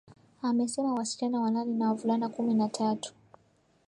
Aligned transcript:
amesema 0.41 0.93
wasichana 0.93 1.39
wanane 1.41 1.73
na 1.73 1.87
wavulana 1.87 2.29
kumi 2.29 2.53
na 2.53 2.69
tatu 2.69 3.13